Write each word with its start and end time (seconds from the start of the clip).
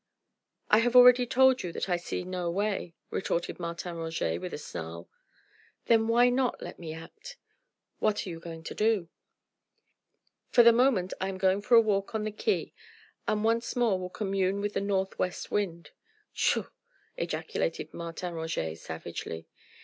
"I 0.71 0.79
have 0.79 0.95
already 0.95 1.27
told 1.27 1.61
you 1.61 1.71
that 1.73 1.87
I 1.87 1.95
see 1.95 2.23
no 2.23 2.49
way," 2.49 2.95
retorted 3.11 3.59
Martin 3.59 3.97
Roget 3.97 4.39
with 4.41 4.51
a 4.51 4.57
snarl. 4.57 5.07
"Then 5.85 6.07
why 6.07 6.29
not 6.29 6.59
let 6.59 6.79
me 6.79 6.91
act?" 6.91 7.37
"What 7.99 8.25
are 8.25 8.29
you 8.31 8.39
going 8.39 8.63
to 8.63 8.73
do?" 8.73 9.09
"For 10.49 10.63
the 10.63 10.73
moment 10.73 11.13
I 11.21 11.29
am 11.29 11.37
going 11.37 11.61
for 11.61 11.75
a 11.75 11.79
walk 11.81 12.15
on 12.15 12.23
the 12.23 12.31
quay 12.31 12.73
and 13.27 13.43
once 13.43 13.75
more 13.75 13.99
will 13.99 14.09
commune 14.09 14.59
with 14.59 14.73
the 14.73 14.81
North 14.81 15.19
West 15.19 15.51
wind." 15.51 15.91
"Tshaw!" 16.33 16.65
ejaculated 17.15 17.93
Martin 17.93 18.33
Roget 18.33 18.77
savagely. 18.79 19.45